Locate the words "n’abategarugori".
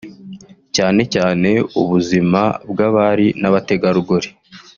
3.41-4.27